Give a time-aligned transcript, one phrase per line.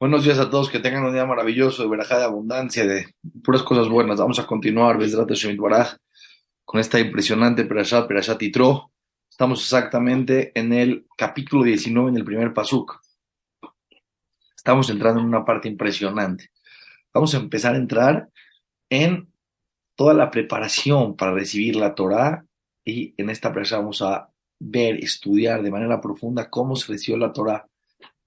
[0.00, 3.64] Buenos días a todos, que tengan un día maravilloso, de verajá, de abundancia, de puras
[3.64, 4.20] cosas buenas.
[4.20, 5.96] Vamos a continuar, Besrat Shemit Baraj,
[6.64, 8.92] con esta impresionante Perashat, Perashat Yitro.
[9.28, 13.00] Estamos exactamente en el capítulo 19, en el primer pasuk.
[14.56, 16.52] Estamos entrando en una parte impresionante.
[17.12, 18.28] Vamos a empezar a entrar
[18.88, 19.32] en
[19.96, 22.44] toda la preparación para recibir la Torah
[22.84, 24.30] y en esta Perashat vamos a
[24.60, 27.66] ver, estudiar de manera profunda cómo se recibió la Torah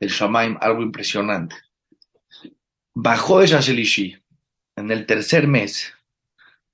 [0.01, 1.55] del Shamaim, algo impresionante.
[2.93, 4.17] Bajó de Shashelishi
[4.75, 5.93] en el tercer mes,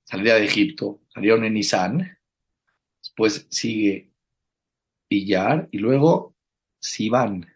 [0.04, 2.18] salida de Egipto, salieron en Nisan,
[3.00, 4.10] después sigue
[5.10, 6.34] Iyar y luego
[6.80, 7.46] Sivan.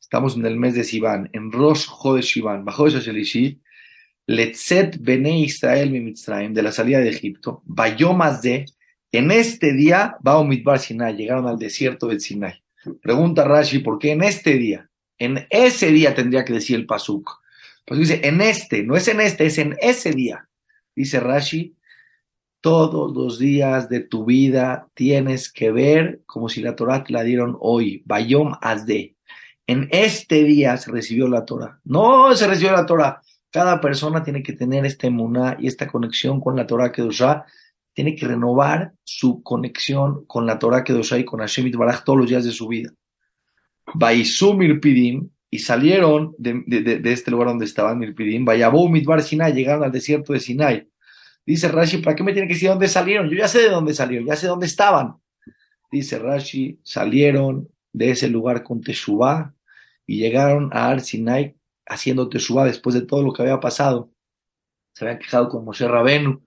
[0.00, 3.60] Estamos en el mes de Sivan, en Rosh de Sivan, bajó de Shashelishi,
[4.26, 8.64] Letzet Bene Israel Mitzrayim, de la salida de Egipto, más de,
[9.10, 12.63] en este día, Baumidbar Sinai, llegaron al desierto del Sinai.
[13.02, 14.88] Pregunta Rashi, ¿por qué en este día?
[15.18, 17.30] En ese día tendría que decir el pasuk.
[17.84, 20.48] Pues dice, en este, no es en este, es en ese día.
[20.94, 21.76] Dice Rashi,
[22.60, 27.22] todos los días de tu vida tienes que ver como si la Torah te la
[27.22, 28.02] dieron hoy.
[28.06, 29.16] Bayom Azde.
[29.66, 31.80] En este día se recibió la Torah.
[31.84, 33.20] No se recibió la Torah.
[33.50, 37.44] Cada persona tiene que tener este emuná y esta conexión con la Torah Kedoshá.
[37.94, 42.28] Tiene que renovar su conexión con la Torah Kedoshá y con Hashem Baraj todos los
[42.28, 42.92] días de su vida.
[43.94, 49.92] Baisú Mirpidim, y salieron de, este lugar donde estaban Mirpidim, Bayabú Midbar Sinai, llegaron al
[49.92, 50.88] desierto de Sinai.
[51.46, 53.30] Dice Rashi, ¿para qué me tiene que decir dónde salieron?
[53.30, 55.14] Yo ya sé de dónde salieron, ya sé dónde estaban.
[55.92, 59.54] Dice Rashi, salieron de ese lugar con Teshuvah
[60.06, 61.54] y llegaron a Ar Sinai
[61.86, 64.10] haciendo Teshuvah después de todo lo que había pasado.
[64.92, 66.42] Se habían quejado con Moshe Rabenu,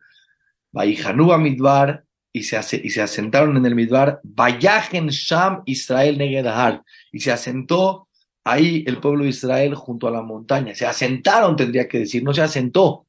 [0.71, 7.19] Baijanúa Midbar, y se, y se asentaron en el Midbar, Bayajen Sham Israel Negedahar, y
[7.19, 8.07] se asentó
[8.43, 10.73] ahí el pueblo de Israel junto a la montaña.
[10.75, 13.07] Se asentaron, tendría que decir, no se asentó.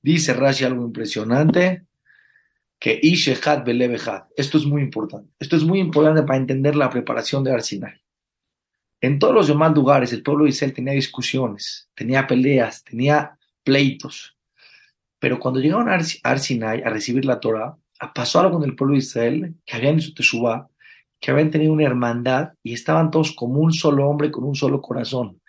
[0.00, 1.84] Dice Rashi algo impresionante,
[2.78, 4.26] que Ishechat Belebechat.
[4.36, 5.30] Esto es muy importante.
[5.38, 8.02] Esto es muy importante para entender la preparación de Arsinai.
[9.00, 14.36] En todos los demás lugares, el pueblo de Israel tenía discusiones, tenía peleas, tenía pleitos.
[15.22, 17.76] Pero cuando llegaron a Arsinai a recibir la Torah,
[18.12, 20.66] pasó algo con el pueblo de Israel, que habían su Teshuvah,
[21.20, 24.82] que habían tenido una hermandad y estaban todos como un solo hombre con un solo
[24.82, 25.40] corazón.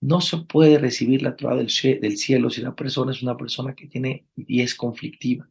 [0.00, 3.86] No se puede recibir la Torah del, cielo si la persona es una persona que
[3.86, 5.46] tiene y es conflictiva.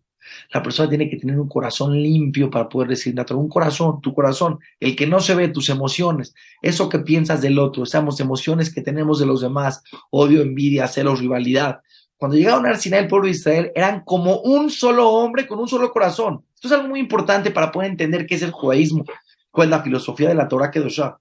[0.51, 3.39] La persona tiene que tener un corazón limpio para poder recibir la Torah.
[3.39, 7.59] Un corazón, tu corazón, el que no se ve, tus emociones, eso que piensas del
[7.59, 11.81] otro, esas emociones que tenemos de los demás, odio, envidia, celos, rivalidad.
[12.17, 15.67] Cuando llegaron a Arsina, el pueblo de Israel, eran como un solo hombre con un
[15.67, 16.45] solo corazón.
[16.53, 19.03] Esto es algo muy importante para poder entender qué es el judaísmo,
[19.51, 21.19] cuál es la filosofía de la Torah Kedoshá.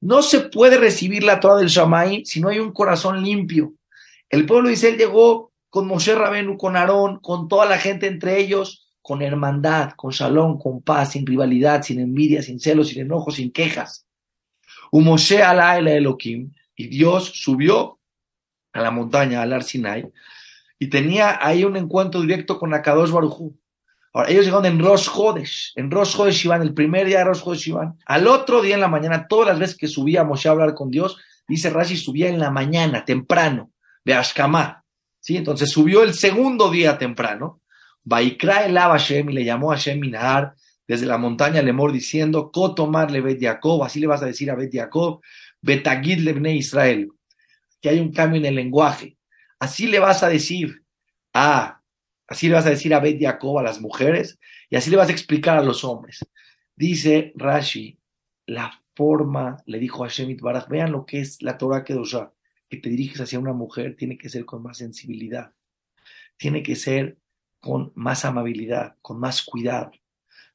[0.00, 3.72] No se puede recibir la Torah del Shammai si no hay un corazón limpio.
[4.28, 8.38] El pueblo de Israel llegó con Moshe Rabenu, con Aarón, con toda la gente entre
[8.38, 13.34] ellos, con hermandad, con shalom, con paz, sin rivalidad, sin envidia, sin celos, sin enojos,
[13.34, 14.06] sin quejas.
[14.92, 16.16] El
[16.76, 17.98] y Dios subió
[18.74, 20.12] a la montaña, al Arsinai,
[20.78, 23.56] y tenía ahí un encuentro directo con Akadosh Barujú.
[24.12, 25.08] Ahora, ellos llegaron en Rosh
[25.76, 27.72] en Rosh Hodesh el primer día de Rosh Hodesh.
[28.06, 31.16] Al otro día en la mañana, todas las veces que subía a hablar con Dios,
[31.48, 33.70] dice Rashi, subía en la mañana, temprano,
[34.04, 34.84] de Ashkamá.
[35.20, 35.36] ¿Sí?
[35.38, 37.60] Entonces subió el segundo día temprano.
[38.04, 40.54] Vaikra el Hashem y le llamó a Hashem Minahar
[40.86, 44.54] desde la montaña Lemor diciendo, Kotomar le Bet Jacob, así le vas a decir a
[44.54, 45.22] Bet Jacob,
[45.62, 47.08] Betagid lebne Israel.
[47.84, 49.18] Que hay un cambio en el lenguaje.
[49.58, 50.86] Así le vas a decir
[51.34, 51.82] a
[52.26, 54.38] Así le vas a decir a Bet Jacob a las mujeres
[54.70, 56.26] y así le vas a explicar a los hombres.
[56.74, 57.98] Dice Rashi,
[58.46, 62.32] la forma, le dijo a Shemit Baraj, vean lo que es la Torah Kedoshah,
[62.70, 65.52] que te diriges hacia una mujer tiene que ser con más sensibilidad,
[66.38, 67.18] tiene que ser
[67.60, 69.92] con más amabilidad, con más cuidado.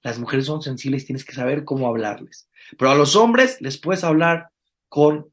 [0.02, 2.50] Las mujeres son sensibles, tienes que saber cómo hablarles.
[2.80, 4.50] Pero a los hombres les puedes hablar
[4.88, 5.32] con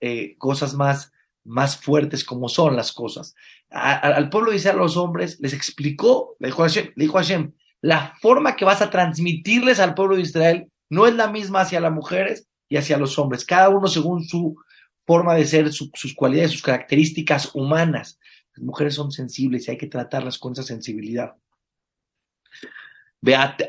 [0.00, 1.12] eh, cosas más
[1.46, 3.34] más fuertes como son las cosas.
[3.70, 8.64] al pueblo dice a los hombres, les explicó, le dijo, Hashem, Hashem, la forma que
[8.64, 12.76] vas a transmitirles al pueblo de Israel no es la misma hacia las mujeres y
[12.76, 14.56] hacia los hombres, cada uno según su
[15.06, 18.18] forma de ser, sus cualidades, sus características humanas.
[18.54, 21.34] Las mujeres son sensibles y hay que tratarlas con esa sensibilidad.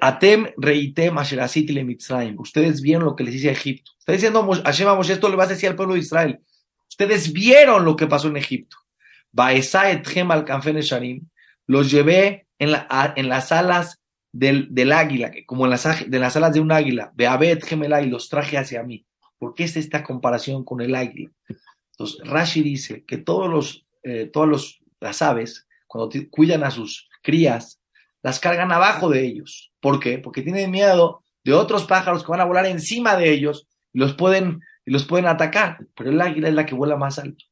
[0.01, 1.15] Atem reitem
[2.38, 3.91] Ustedes vieron lo que les hice a Egipto.
[4.00, 6.39] Está diciendo Hashem a esto le vas a decir al pueblo de Israel.
[6.99, 8.77] Ustedes vieron lo que pasó en Egipto.
[11.67, 13.99] Los llevé en, la, en las alas
[14.31, 17.11] del, del, águila, como en las, de las alas de un águila.
[17.13, 19.05] Beabet y los traje hacia mí.
[19.38, 21.29] ¿Por qué es esta comparación con el águila?
[21.91, 27.79] Entonces, Rashi dice que todos los, eh, los, las aves, cuando cuidan a sus crías,
[28.23, 29.71] las cargan abajo de ellos.
[29.79, 30.17] ¿Por qué?
[30.17, 34.15] Porque tienen miedo de otros pájaros que van a volar encima de ellos y los
[34.15, 35.86] pueden, y los pueden atacar.
[35.95, 37.44] Pero el águila es la que vuela más alto.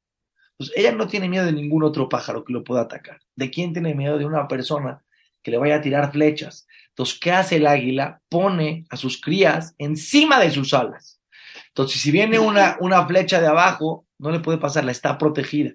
[0.52, 3.20] Entonces, ella no tiene miedo de ningún otro pájaro que lo pueda atacar.
[3.36, 4.18] ¿De quién tiene miedo?
[4.18, 5.04] De una persona
[5.44, 6.66] que le vaya a tirar flechas.
[6.90, 8.22] Entonces, ¿qué hace el águila?
[8.30, 11.20] Pone a sus crías encima de sus alas.
[11.68, 15.74] Entonces, si viene una, una flecha de abajo, no le puede pasar, la está protegida.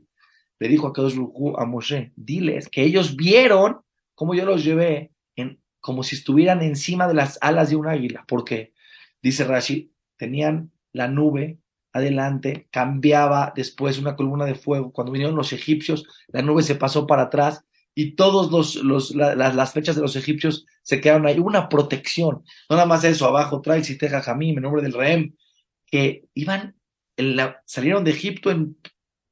[0.58, 1.18] Le dijo a Kadosh
[1.58, 3.82] a Moshe, diles que ellos vieron
[4.14, 8.24] cómo yo los llevé en, como si estuvieran encima de las alas de un águila.
[8.26, 8.72] porque
[9.22, 11.58] Dice Rashi, tenían la nube
[11.92, 14.92] adelante, cambiaba después una columna de fuego.
[14.92, 17.64] Cuando vinieron los egipcios, la nube se pasó para atrás
[17.94, 21.38] y todos los, las, las, fechas de los egipcios se quedaron ahí.
[21.38, 22.44] Una protección.
[22.68, 25.34] No nada más eso, abajo trae Siteja Jamim, en nombre del Rehem,
[25.86, 26.76] que iban,
[27.16, 28.76] la, salieron de Egipto en,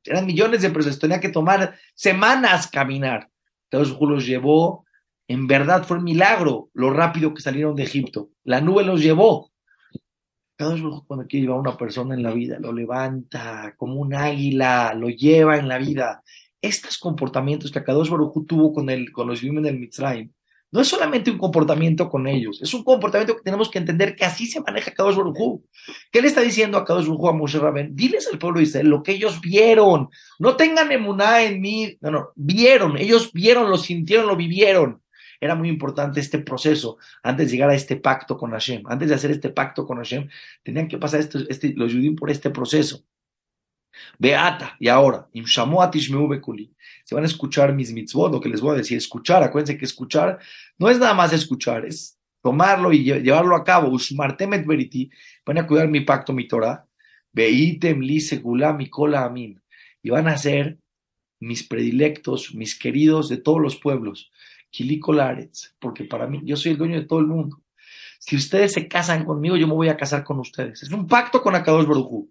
[0.05, 3.31] eran millones de personas, tenía que tomar semanas caminar.
[3.71, 4.85] Entonces los llevó,
[5.29, 8.31] en verdad fue un milagro lo rápido que salieron de Egipto.
[8.45, 9.53] La nube los llevó.
[10.59, 14.13] Cada vez cuando quiere llevar a una persona en la vida, lo levanta como un
[14.13, 16.25] águila, lo lleva en la vida.
[16.61, 20.33] Estos comportamientos que Akadosh Baruj tuvo con, el, con los Yumen del Mitzrayim,
[20.73, 24.25] no es solamente un comportamiento con ellos, es un comportamiento que tenemos que entender que
[24.25, 25.61] así se maneja Kadosh Baruj
[26.11, 27.95] ¿Qué le está diciendo a Kadosh Baruj a Moshe Rabén?
[27.95, 30.09] Diles al pueblo de Israel lo que ellos vieron.
[30.41, 31.97] No tengan emuná en mí.
[32.01, 32.99] No, no, vieron.
[32.99, 35.01] Ellos vieron, lo sintieron, lo vivieron.
[35.41, 38.83] Era muy importante este proceso antes de llegar a este pacto con Hashem.
[38.87, 40.29] Antes de hacer este pacto con Hashem,
[40.63, 43.05] tenían que pasar este, este, los judíos por este proceso.
[44.19, 48.99] Beata, y ahora, se van a escuchar mis mitzvot, lo que les voy a decir,
[48.99, 50.39] escuchar, acuérdense que escuchar
[50.79, 53.89] no es nada más escuchar, es tomarlo y llevarlo a cabo.
[53.91, 55.11] Ushmartemet veriti,
[55.45, 56.87] van a cuidar mi pacto, mi Torah,
[57.33, 58.21] veitem li
[58.77, 59.61] mi kola amin,
[60.03, 60.79] y van a ser
[61.41, 64.31] mis predilectos, mis queridos de todos los pueblos.
[64.71, 67.63] Kilikolaretz, porque para mí, yo soy el dueño de todo el mundo.
[68.19, 70.83] Si ustedes se casan conmigo, yo me voy a casar con ustedes.
[70.83, 72.31] Es un pacto con Akadosh Baruchu.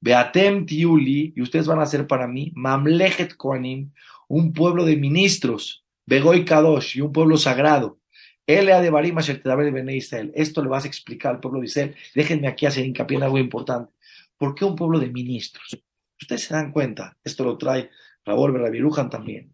[0.00, 3.92] Beatem Tiuli, y ustedes van a ser para mí, Mamlechet Koanim,
[4.28, 7.98] un pueblo de ministros, Begoy Kadosh, y un pueblo sagrado.
[8.46, 10.30] Elea de Barim Bene Israel.
[10.34, 11.96] Esto le vas a explicar al pueblo de Israel.
[12.14, 13.92] Déjenme aquí hacer hincapié en algo importante.
[14.36, 15.78] ¿Por qué un pueblo de ministros?
[16.20, 17.90] Ustedes se dan cuenta, esto lo trae
[18.24, 19.53] Raúl Berabirujan también.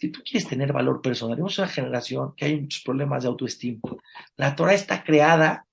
[0.00, 3.80] Si tú quieres tener valor personal, tenemos una generación que hay muchos problemas de autoestima.
[4.34, 5.66] La Torah está creada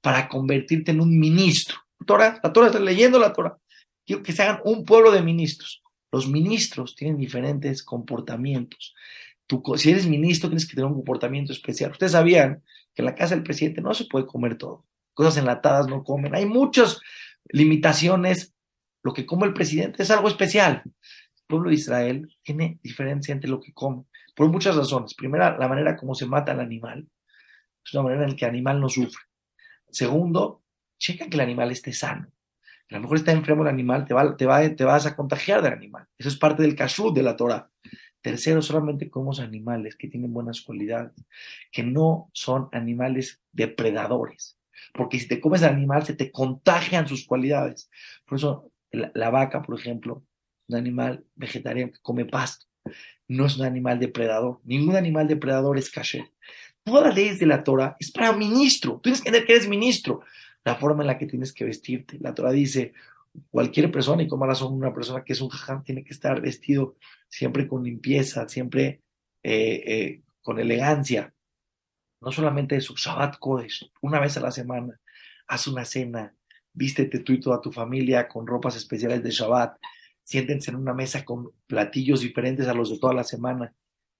[0.00, 1.76] para convertirte en un ministro.
[2.04, 3.56] Torah, la Torah está leyendo la Torah.
[4.04, 5.80] Quiero que se hagan un pueblo de ministros.
[6.10, 8.96] Los ministros tienen diferentes comportamientos.
[9.76, 11.92] Si eres ministro, tienes que tener un comportamiento especial.
[11.92, 12.64] Ustedes sabían
[12.94, 14.86] que en la casa del presidente no se puede comer todo.
[15.14, 16.34] Cosas enlatadas no comen.
[16.34, 17.00] Hay muchas
[17.48, 18.52] limitaciones.
[19.04, 20.82] Lo que come el presidente es algo especial
[21.48, 24.04] pueblo de Israel tiene diferencia entre lo que come,
[24.36, 25.14] por muchas razones.
[25.14, 27.08] Primera, la manera como se mata al animal,
[27.84, 29.24] es una manera en que el animal no sufre.
[29.90, 30.62] Segundo,
[30.98, 32.28] checa que el animal esté sano.
[32.90, 35.62] A lo mejor está enfermo el animal, te, va, te, va, te vas a contagiar
[35.62, 36.06] del animal.
[36.16, 37.70] Eso es parte del kashrut de la Torah.
[38.20, 41.12] Tercero, solamente comemos animales que tienen buenas cualidades,
[41.70, 44.58] que no son animales depredadores.
[44.92, 47.90] Porque si te comes el animal, se te contagian sus cualidades.
[48.26, 50.24] Por eso, la vaca, por ejemplo,
[50.68, 52.66] un animal vegetariano que come pasto,
[53.26, 54.60] no es un animal depredador.
[54.64, 56.30] Ningún animal depredador es kasher.
[56.84, 59.00] Todas las leyes de la Torah es para ministro.
[59.02, 60.22] Tienes que entender que eres ministro.
[60.64, 62.18] La forma en la que tienes que vestirte.
[62.20, 62.94] La Torah dice,
[63.50, 66.96] cualquier persona, y como razón una persona que es un jajam, tiene que estar vestido
[67.28, 69.02] siempre con limpieza, siempre
[69.42, 71.34] eh, eh, con elegancia.
[72.20, 74.98] No solamente eso, Shabbat Kodesh, una vez a la semana,
[75.46, 76.34] haz una cena,
[76.72, 79.78] vístete tú y toda tu familia con ropas especiales de Shabbat,
[80.28, 83.72] siéntense en una mesa con platillos diferentes a los de toda la semana.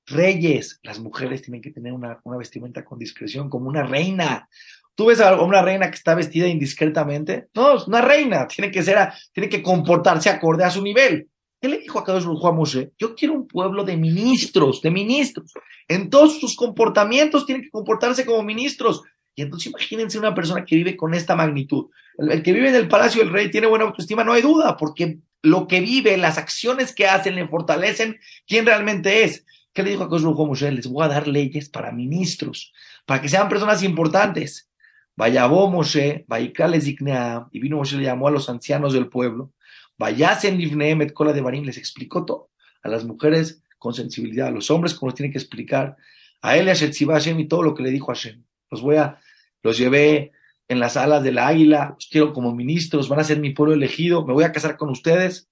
[0.06, 4.48] Reyes, las mujeres tienen que tener una, vestimenta con discreción, como una reina.
[4.94, 7.48] ¿Tú ves a una reina que está vestida indiscretamente?
[7.54, 8.96] No, es una reina, tiene que ser,
[9.34, 11.28] tiene que comportarse acorde a su nivel.
[11.60, 12.92] ¿Qué le dijo a Kadosh a Moshe?
[12.96, 15.52] Yo quiero un pueblo de ministros, de ministros.
[15.88, 19.02] En todos sus comportamientos tienen que comportarse como ministros.
[19.34, 21.90] Y entonces imagínense una persona que vive con esta magnitud.
[22.16, 25.18] el, que vive en el palacio del rey tiene buena autoestima, no hay duda, porque
[25.42, 29.44] lo que vive, las acciones que hacen, le fortalecen quién realmente es.
[29.72, 30.72] ¿Qué le dijo a Cosmo Moshe?
[30.72, 32.72] Les voy a dar leyes para ministros,
[33.06, 34.68] para que sean personas importantes.
[35.16, 39.52] Vayabó Moshe, les y vino Moshe le llamó a los ancianos del pueblo.
[39.96, 42.50] Vayasen Livneem Kola de Barim, les explicó todo.
[42.82, 45.96] A las mujeres con sensibilidad, a los hombres como tienen que explicar.
[46.40, 48.44] A él, a Hashem y todo lo que le dijo a Hashem.
[48.70, 49.20] Los voy a,
[49.62, 50.32] los llevé
[50.68, 54.24] en las alas del águila, los quiero como ministros, van a ser mi pueblo elegido,
[54.24, 55.48] me voy a casar con ustedes,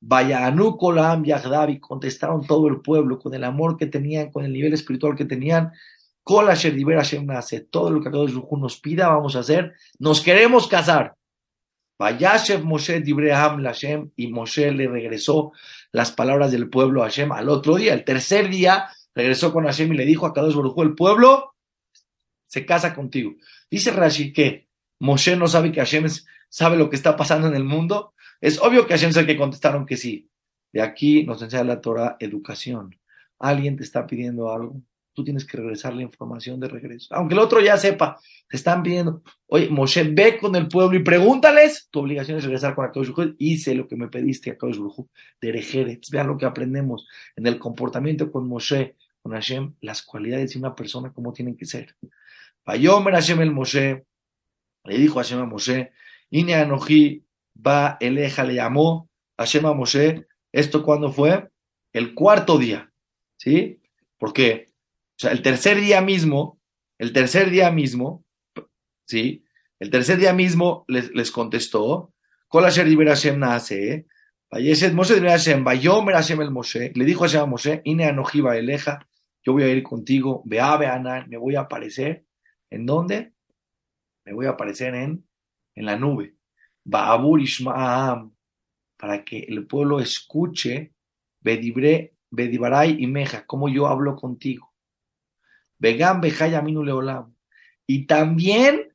[0.00, 4.52] Vaya Anu Kolam Yahdavi, contestaron todo el pueblo con el amor que tenían, con el
[4.52, 5.72] nivel espiritual que tenían.
[6.22, 9.74] Kol Asher Diber Hashem nace, todo lo que Akadosh nos pida, vamos a hacer.
[9.98, 11.16] Nos queremos casar.
[11.98, 15.52] Vayashev Moshe Dibreham Hashem, y Moshe le regresó
[15.90, 17.92] las palabras del pueblo a Hashem al otro día.
[17.92, 21.54] El tercer día regresó con Hashem y le dijo a Kadosh Baruj el pueblo
[22.48, 23.36] se casa contigo.
[23.70, 24.66] Dice Rashi que
[24.98, 26.06] Moshe no sabe que Hashem
[26.48, 28.14] sabe lo que está pasando en el mundo.
[28.40, 30.28] Es obvio que Hashem sabe que contestaron que sí.
[30.72, 32.98] De aquí nos enseña la Torah educación.
[33.38, 34.82] Alguien te está pidiendo algo,
[35.18, 37.12] tú tienes que regresar la información de regreso.
[37.12, 41.02] Aunque el otro ya sepa, te están pidiendo, oye, Moshe, ve con el pueblo y
[41.02, 45.06] pregúntales, tu obligación es regresar con Akadosh hice lo que me pediste, Akadosh Baruj
[45.40, 46.00] de.
[46.12, 50.74] Vean lo que aprendemos en el comportamiento con Moshe, con Hashem, las cualidades de una
[50.74, 51.96] persona, cómo tienen que ser.
[52.68, 54.04] Vayomer Hashem el Moshe,
[54.84, 55.90] le dijo Hashem a Moshe,
[56.28, 57.24] Ine Anoji
[57.56, 59.08] va eleja, le llamó
[59.38, 61.48] Hashem a Moshe, ¿esto cuándo fue?
[61.94, 62.92] El cuarto día,
[63.38, 63.80] ¿sí?
[64.18, 64.66] Porque
[65.22, 66.60] el tercer día mismo,
[66.98, 68.26] el tercer día mismo,
[69.06, 69.46] ¿sí?
[69.80, 72.12] El tercer día mismo les, les contestó,
[73.38, 74.04] nace,
[76.42, 79.08] el Moshe, le dijo a Hashem a Moshe, Ine Anojiva eleja,
[79.42, 82.27] yo voy a ir contigo, vea, vea, me voy a aparecer,
[82.70, 83.32] ¿en dónde?
[84.24, 85.26] Me voy a aparecer en,
[85.74, 86.36] en la nube,
[86.84, 88.34] Baabur Ishmaam,
[88.96, 90.92] para que el pueblo escuche,
[91.40, 94.74] Bedibaray y Meja, como yo hablo contigo.
[97.86, 98.92] Y también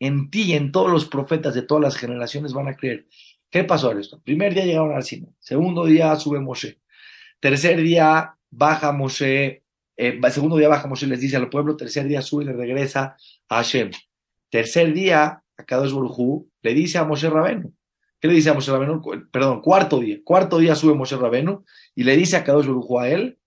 [0.00, 3.06] en ti, en todos los profetas de todas las generaciones van a creer.
[3.50, 4.20] ¿Qué pasó a esto?
[4.20, 5.34] Primer día llegaron al Sinaí.
[5.38, 6.80] Segundo día sube Moshe.
[7.40, 9.63] Tercer día baja Moshe.
[9.96, 11.76] Eh, segundo día baja Moshe, les dice al pueblo.
[11.76, 13.16] Tercer día sube y regresa
[13.48, 13.90] a Hashem.
[14.50, 17.72] Tercer día, a Kadosh Baruj le dice a Moshe Rabenu.
[18.20, 19.02] ¿Qué le dice a Moshe Rabenu?
[19.30, 20.18] Perdón, cuarto día.
[20.24, 23.38] Cuarto día sube Moshe Rabenu y le dice a Kadosh Baruj a él.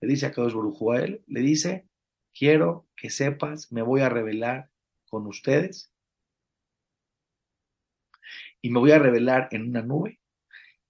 [0.00, 1.22] Le dice a Kadosh Baruj a él.
[1.26, 1.86] Le dice
[2.34, 4.70] quiero que sepas, me voy a revelar
[5.08, 5.92] con ustedes
[8.60, 10.20] y me voy a revelar en una nube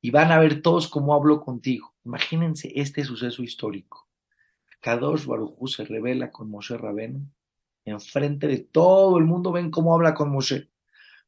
[0.01, 1.95] y van a ver todos cómo hablo contigo.
[2.05, 4.09] Imagínense este suceso histórico.
[4.83, 7.25] Kadosh Barujú se revela con Moshe Rabenu
[7.85, 10.69] enfrente de todo el mundo, ven cómo habla con Moshe.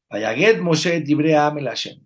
[0.09, 1.03] Vayaget Moshe
[1.37, 1.99] Amel Hashem.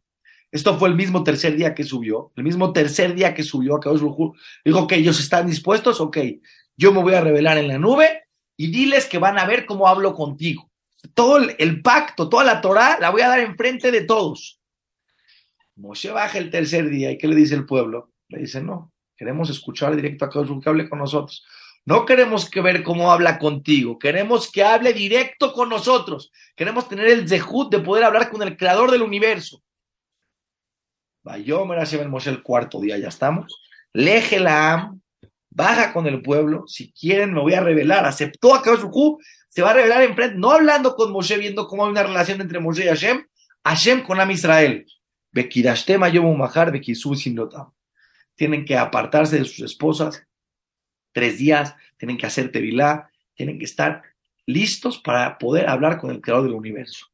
[0.51, 3.79] Esto fue el mismo tercer día que subió, el mismo tercer día que subió a
[3.79, 4.35] Kadosh Barujú.
[4.63, 6.17] Dijo que ellos están dispuestos, ok,
[6.77, 8.23] yo me voy a revelar en la nube
[8.55, 10.71] y diles que van a ver cómo hablo contigo.
[11.13, 14.59] Todo el, pacto, toda la Torah la voy a dar enfrente de todos.
[15.75, 18.11] Moshe baja el tercer día y ¿qué le dice el pueblo?
[18.27, 21.45] Le dice, no, queremos escuchar directo a Dios que hable con nosotros.
[21.85, 26.31] No queremos que ver cómo habla contigo, queremos que hable directo con nosotros.
[26.55, 29.61] Queremos tener el zehut de poder hablar con el creador del universo.
[31.23, 33.61] Me el Moshe el cuarto día, ya estamos.
[33.91, 34.93] Leje la
[35.49, 38.89] baja con el pueblo, si quieren me voy a revelar, aceptó a Kadosh
[39.49, 42.59] se va a revelar enfrente, no hablando con Moshe, viendo cómo hay una relación entre
[42.59, 43.25] Moshe y Hashem,
[43.65, 44.85] Hashem con Am Israel.
[48.39, 50.25] Tienen que apartarse de sus esposas
[51.11, 54.01] tres días, tienen que hacer tevilá, tienen que estar
[54.45, 57.07] listos para poder hablar con el creador del universo.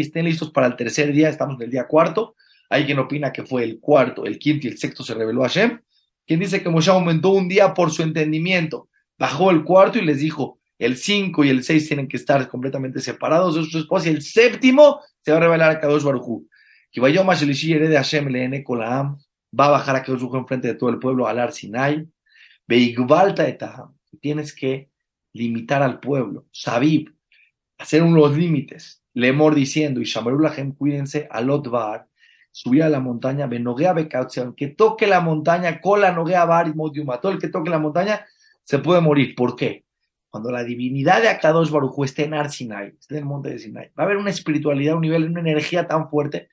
[0.00, 2.34] Estén listos para el tercer día, estamos en el día cuarto.
[2.70, 5.48] Hay quien opina que fue el cuarto, el quinto y el sexto se reveló a
[5.48, 5.78] Hashem.
[6.26, 8.88] Quien dice que Moshe aumentó un día por su entendimiento.
[9.18, 13.00] Bajó el cuarto y les dijo, el cinco y el seis tienen que estar completamente
[13.00, 16.48] separados de sus esposas y el séptimo se va a revelar a Kadosh Barujú.
[16.92, 18.64] De Hashem leene.
[18.68, 22.06] Va a bajar a Barujú enfrente de todo el pueblo, al Sinai.
[22.66, 23.94] Veigbalta etaham.
[24.20, 24.90] Tienes que
[25.32, 26.46] limitar al pueblo.
[26.52, 27.14] Sabib.
[27.78, 29.02] Hacer unos límites.
[29.14, 32.08] Lemor diciendo, y Shamarulahem, cuídense, Alot Bar
[32.52, 36.72] subir a la montaña, Benoguea Becaución, que toque la montaña, cola Noguea Bar
[37.20, 38.26] todo el que toque la montaña
[38.62, 39.34] se puede morir.
[39.34, 39.84] ¿Por qué?
[40.28, 43.90] Cuando la divinidad de Akadosh Baruj esté en Arsinai, esté en el monte de Sinai,
[43.98, 46.48] va a haber una espiritualidad, un nivel, una energía tan fuerte.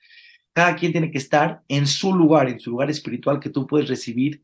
[0.52, 3.88] Cada quien tiene que estar en su lugar, en su lugar espiritual, que tú puedes
[3.88, 4.42] recibir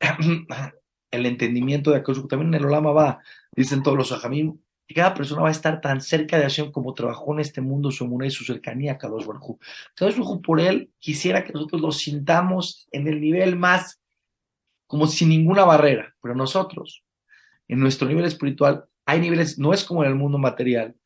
[1.10, 3.18] el entendimiento de Akadosh También en el Olama va,
[3.54, 6.94] dicen todos los ajamim, que cada persona va a estar tan cerca de Hashem como
[6.94, 9.58] trabajó en este mundo su y su cercanía a Kadosh Baruj
[9.94, 14.00] Kadosh Baruj por él quisiera que nosotros lo sintamos en el nivel más,
[14.86, 17.04] como sin ninguna barrera, pero nosotros,
[17.68, 20.96] en nuestro nivel espiritual, hay niveles, no es como en el mundo material,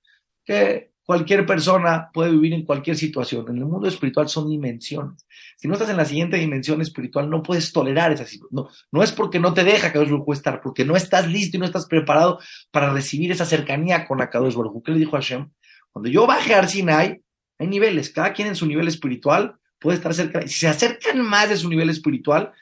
[0.44, 3.44] que Cualquier persona puede vivir en cualquier situación.
[3.48, 5.26] En el mundo espiritual son dimensiones.
[5.56, 8.64] Si no estás en la siguiente dimensión espiritual, no puedes tolerar esa situación.
[8.64, 11.60] No, no es porque no te deja Kadosh Baruj estar, porque no estás listo y
[11.60, 12.38] no estás preparado
[12.70, 15.50] para recibir esa cercanía con Kadosh Baruj ¿Qué le dijo Hashem?
[15.90, 17.22] Cuando yo baje a Arsinai,
[17.58, 18.10] hay niveles.
[18.10, 20.42] Cada quien en su nivel espiritual puede estar cerca.
[20.42, 22.52] Si se acercan más de su nivel espiritual,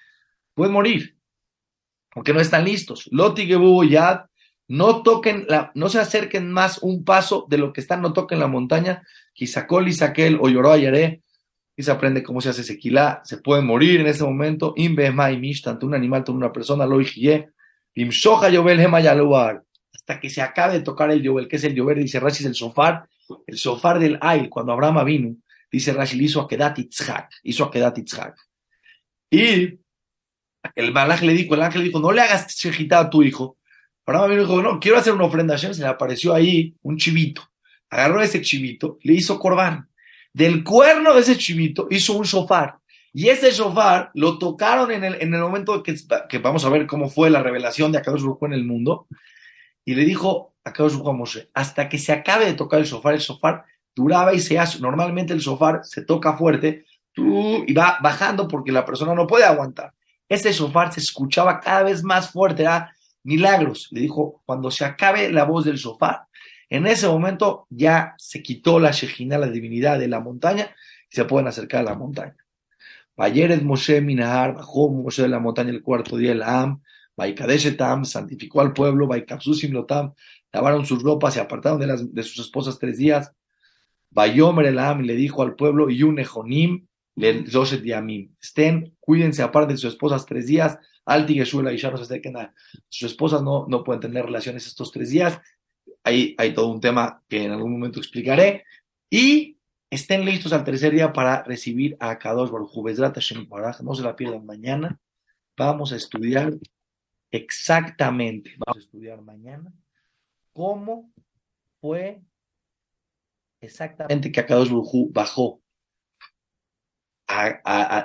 [0.54, 1.16] pueden morir,
[2.12, 3.08] porque no están listos.
[3.12, 4.22] Loti Yad,
[4.70, 8.38] no toquen, la, no se acerquen más un paso de lo que están, no toquen
[8.38, 9.02] la montaña.
[9.32, 9.96] Quisacol y
[10.38, 11.22] o lloró Ayaré.
[11.76, 13.20] Y se aprende cómo se hace sequilá.
[13.24, 14.72] Se puede morir en ese momento.
[14.76, 17.00] Inbe Mish, tanto un animal como una persona, lo
[17.94, 18.48] Imshoja
[19.92, 22.46] Hasta que se acabe de tocar el Yobel, que es el Yobel, dice Rashi, es
[22.46, 23.08] el sofar,
[23.48, 25.36] el sofar del Ay, cuando Abraham vino,
[25.68, 28.34] dice Rashi, hizo a Itzhak, hizo a.
[29.30, 29.80] Y
[30.76, 33.56] el malaj le dijo, el ángel le dijo, no le hagas shejitá a tu hijo.
[34.16, 37.42] Abraham y dijo, no, quiero hacer una ofrenda se le apareció ahí un chivito.
[37.88, 39.88] Agarró ese chivito, le hizo corbán.
[40.32, 42.76] Del cuerno de ese chivito hizo un sofar.
[43.12, 45.96] Y ese shofar lo tocaron en el, en el momento que,
[46.28, 49.08] que vamos a ver cómo fue la revelación de Akadosh Baruj en el mundo.
[49.84, 52.86] Y le dijo a Akadosh Baruj a Moshe, hasta que se acabe de tocar el
[52.86, 53.64] shofar, el shofar
[53.96, 54.78] duraba y se hace.
[54.78, 56.84] Normalmente el shofar se toca fuerte
[57.16, 59.92] y va bajando porque la persona no puede aguantar.
[60.28, 63.88] Ese shofar se escuchaba cada vez más fuerte, era milagros.
[63.90, 66.22] Le dijo, cuando se acabe la voz del shofar,
[66.68, 70.74] en ese momento ya se quitó la Shejina, la divinidad de la montaña,
[71.10, 72.36] y se pueden acercar a la montaña.
[73.16, 76.80] Ayer Moshe Minahar, bajó Moshe de la montaña el cuarto día, el Am,
[77.76, 80.14] Tam, santificó al pueblo, Baikapsusim Lotam,
[80.52, 83.32] lavaron sus ropas, se apartaron de, las, de sus esposas tres días.
[84.10, 86.86] Bayomer el Am le dijo al pueblo, Yunejonim,
[88.40, 92.54] Estén, cuídense aparte de sus esposas tres días, Alti y ya no se acerquen a
[92.88, 95.40] sus esposas, no, no pueden tener relaciones estos tres días.
[96.04, 98.64] Ahí hay todo un tema que en algún momento explicaré.
[99.10, 99.58] Y
[99.90, 102.72] estén listos al tercer día para recibir a Kadosh Baruj
[103.82, 104.98] No se la pierdan mañana.
[105.56, 106.52] Vamos a estudiar
[107.30, 109.72] exactamente, vamos a estudiar mañana
[110.52, 111.10] cómo
[111.80, 112.20] fue
[113.60, 115.60] exactamente que Kadosh Baruj bajó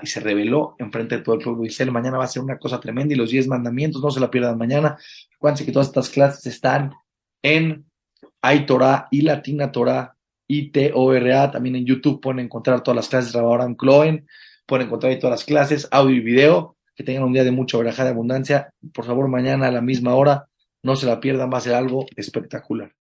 [0.01, 1.91] y se reveló enfrente de todo el pueblo Israel.
[1.91, 4.57] Mañana va a ser una cosa tremenda y los diez mandamientos, no se la pierdan
[4.57, 4.97] mañana.
[5.35, 6.93] Acuérdense que todas estas clases están
[7.41, 7.85] en
[8.41, 10.15] Hay Torah y Latina Torah
[10.47, 14.27] ITORA, también en YouTube pueden encontrar todas las clases de Rabaran Cloen,
[14.65, 17.77] pueden encontrar ahí todas las clases, audio y video, que tengan un día de mucha
[17.77, 18.73] verajá de abundancia.
[18.93, 20.47] Por favor, mañana a la misma hora,
[20.83, 22.95] no se la pierdan, va a ser algo espectacular.